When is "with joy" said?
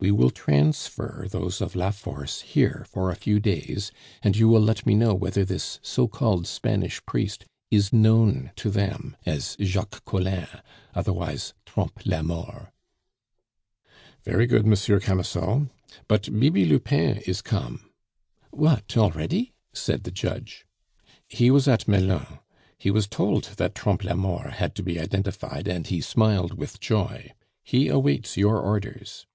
26.56-27.32